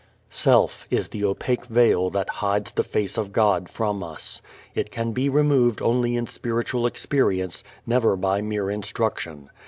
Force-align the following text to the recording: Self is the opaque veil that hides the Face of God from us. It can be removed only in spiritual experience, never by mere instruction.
Self 0.31 0.87
is 0.89 1.09
the 1.09 1.23
opaque 1.23 1.67
veil 1.67 2.09
that 2.09 2.27
hides 2.41 2.71
the 2.71 2.81
Face 2.81 3.19
of 3.19 3.31
God 3.31 3.69
from 3.69 4.01
us. 4.03 4.41
It 4.73 4.89
can 4.89 5.11
be 5.11 5.29
removed 5.29 5.79
only 5.79 6.15
in 6.15 6.25
spiritual 6.25 6.87
experience, 6.87 7.63
never 7.85 8.15
by 8.15 8.41
mere 8.41 8.67
instruction. 8.71 9.51